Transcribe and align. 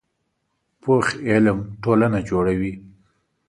پوخ 0.81 1.05
علم 1.29 1.57
ټولنه 1.83 2.19
جوړوي 2.29 2.73